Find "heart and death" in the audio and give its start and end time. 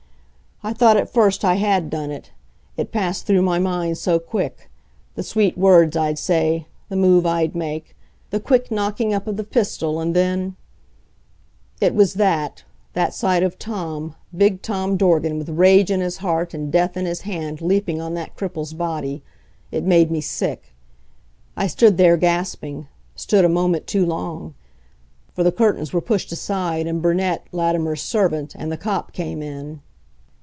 16.17-16.95